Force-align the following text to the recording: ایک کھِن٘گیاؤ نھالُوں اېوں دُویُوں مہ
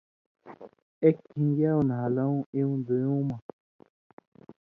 ایک 1.03 1.17
کھِن٘گیاؤ 1.29 1.79
نھالُوں 1.89 2.35
اېوں 2.53 2.75
دُویُوں 2.85 3.21
مہ 3.27 3.37